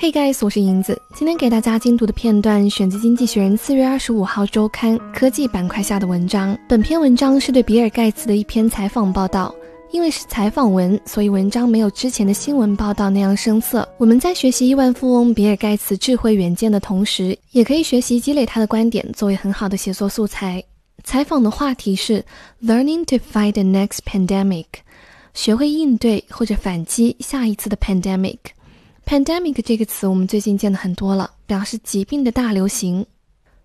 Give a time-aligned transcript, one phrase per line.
[0.00, 1.02] Hey guys，我是银子。
[1.12, 6.56] 今天给大家精读的片段选自《经济学人》四月二十五号周刊科技板块下的文章。
[6.68, 9.52] 本篇文章是对比尔盖茨的一篇采访报道。
[9.90, 13.88] 因为是采访文，所以文章没有之前的新闻报道那样生涩。
[13.98, 20.62] 我们在学习亿万富翁比尔盖茨智慧远见的同时，也可以学习积累他的观点，作为很好的写作素材。
[21.02, 22.24] 采访的话题是
[22.62, 24.66] “Learning to fight the next pandemic”，
[25.34, 28.36] 学会应对或者反击下一次的 pandemic。
[29.08, 33.06] Pandemic 这个词我们最近见的很多了，表示疾病的大流行。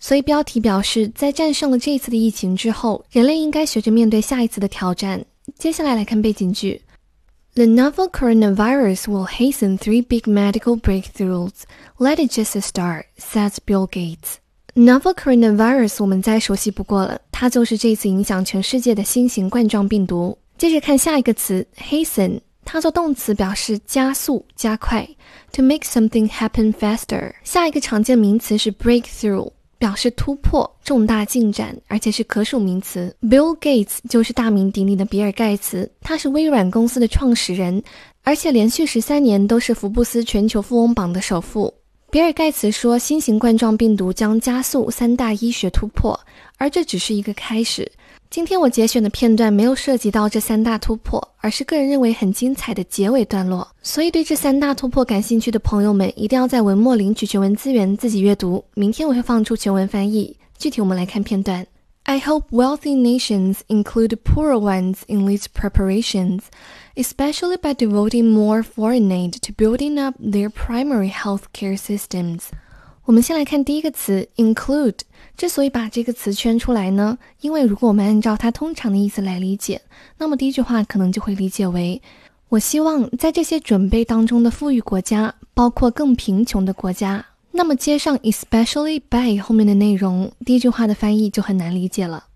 [0.00, 5.24] 所以标题表示，在战胜了这次的疫情之后，人类应该学着面对下一次的挑战。
[5.56, 6.82] 接下来来看背景句
[7.54, 11.62] ：The novel coronavirus will hasten three big medical breakthroughs.
[11.98, 14.38] Let it just start, says Bill Gates.
[14.74, 20.36] Novel coronavirus 我们再熟悉不过了，它就是这次影响全世界的新型冠状病毒。
[20.56, 22.40] 接着看下一个词 hasten。
[22.70, 25.08] 它做动词表示加速、加快
[25.54, 27.32] ，to make something happen faster。
[27.42, 33.16] 下一个常见名词是 breakthrough，表示突破、重大进展，而且是可数名词。
[33.22, 37.82] Bill Gates 就是大名鼎鼎的比尔盖茨，他是微软公司的创始人，
[38.22, 41.72] 而且连续十三年都是福布斯全球富翁榜的首富。
[42.10, 46.20] 比尔盖茨说，新型冠状病毒将加速三大医学突破，
[46.58, 47.90] 而这只是一个开始。
[48.29, 53.67] 今天我节选的片段没有涉及到这三大突破，而是个人认为很精彩的结尾段落。
[53.83, 58.63] 所以对这三大突破感兴趣的朋友们，一定要在文末领取全文资源自己阅读。
[58.73, 60.35] 明天我会放出全文翻译。
[60.57, 61.65] 具体我们来看片段。
[62.05, 66.41] I hope wealthy nations include poorer ones in these preparations,
[66.95, 72.49] especially by devoting more foreign aid to building up their primary healthcare systems.
[73.08, 74.98] 我们先来看第一个词 include。
[75.34, 79.80] 之所以把这个词圈出来呢，因为如果我们按照它通常的意思来理解，
[80.18, 82.02] 那么第一句话可能就会理解为：
[82.50, 87.24] 我希望在这些准备当中的富裕国家，包括更贫穷的国家。
[87.50, 92.26] 那么接上 especially by 后面的内容，第一句话的翻译就很难理解了。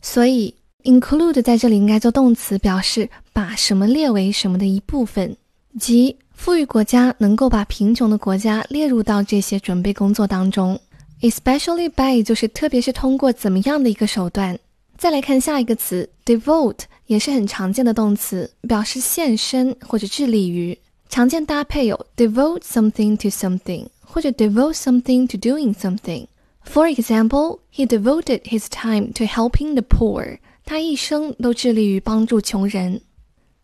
[0.00, 5.36] 所以 include 在这里应该做动词，表示把什么列为什么的一部分，
[5.80, 6.16] 即。
[6.39, 10.79] 富裕国家能够把贫穷的国家列入到这些准备工作当中，
[11.21, 14.57] especially by 就是特别是通过怎么样的一个手段。
[14.97, 20.77] 再来看下一个词，devote 也是很常见的动词，表示献身或者致力于。
[21.09, 29.11] 常见搭配有 devote something to something 或者 devote something to doing something。For example, he devoted his time
[29.13, 30.39] to helping the poor。
[30.65, 33.01] 他一生都致力于帮助穷人。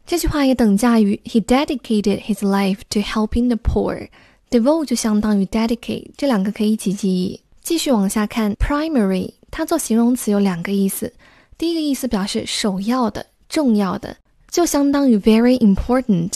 [0.07, 4.09] 这句话也等价于 He dedicated his life to helping the poor。
[4.49, 7.41] devote 就相当于 dedicate，这两个可以一起记忆。
[7.61, 11.13] 继续往下看，primary 它做形容词有两个意思。
[11.59, 14.17] 第一个意思表示首要的、重要的，
[14.49, 16.31] 就相当于 very important。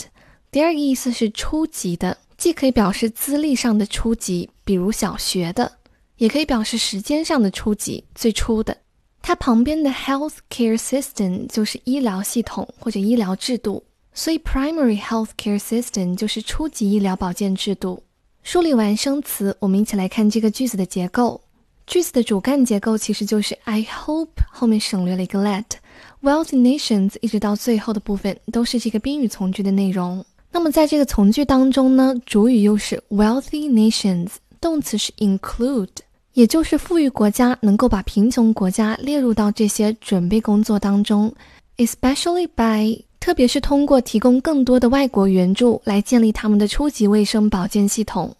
[0.51, 5.71] 第二个意思是初级的，既可以表示资历上的初级，比如小学的，
[6.17, 8.75] 也可以表示时间上的初级，最初的。
[9.21, 13.83] 它旁边的 health care system 就是医疗系统或者医疗制度，
[14.13, 18.03] 所以 primary health care system 就是初级医疗保健制度。
[18.43, 21.39] 梳理完生词，我们一起来看这个句子的结构。
[21.85, 30.23] 句子的主干结构其实就是 I hope 后面省略了一个 let，wealthy nations 一直到最后的部分都是这个宾语从句的内容。
[30.51, 35.89] 那么在这个从句当中呢，主语又是 wealthy nations，动词是 include。
[36.33, 41.33] 也就是富裕国家能够把贫穷国家列入到这些准备工作当中
[41.77, 48.33] ，especially by，特别是通过提供更多的外国援助来建立他们的初级卫生保健系统。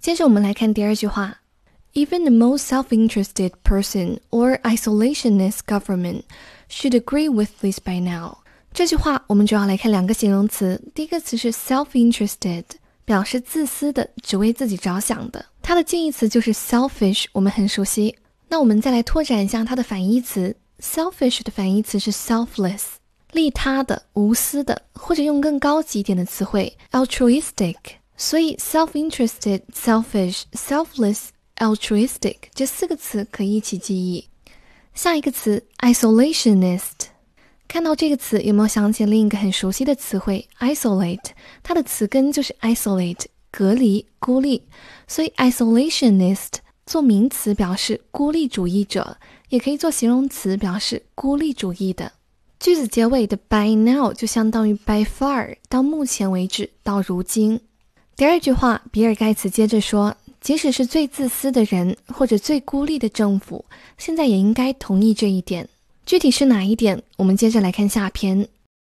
[0.00, 1.38] 接着我们来看第二句话
[1.94, 6.22] ，Even the most self-interested person or isolationist government
[6.70, 8.36] should agree with this by now。
[8.74, 12.64] 这句话我们主要来看两个形容词，第一个词是 self-interested。
[13.08, 15.46] 表示自私的，只为自己着想的。
[15.62, 18.14] 它的近义词就是 selfish，我们很熟悉。
[18.50, 22.82] 那我们再来拓展一下它的反义词，selfish 的反义词是 selfless，
[23.32, 27.76] 利他的、无私的，或者用更高级一点的词汇，altruistic。
[28.18, 34.28] 所以 self-interested、selfish、selfless、altruistic 这四个词可以一起记忆。
[34.92, 37.08] 下一个词 isolationist。
[37.68, 41.20] 看到这个词，有没有想起另一个很熟悉的词汇 isolate？
[41.62, 44.62] 它的词根就是 isolate，隔离、孤立。
[45.06, 46.54] 所以 isolationist
[46.86, 49.18] 做名词表示孤立主义者，
[49.50, 52.10] 也可以做形容词表示孤立主义的。
[52.58, 57.60] 句子结尾的 by now 就相当于 by far，到目前为止，到如今。
[58.16, 63.66] 第二句话，比尔盖茨接着说，即使是最自私的人或者最孤立的政府，
[63.98, 65.68] 现在也应该同意这一点。
[66.08, 67.02] 具体是哪一点？
[67.18, 68.48] 我们接着来看下篇。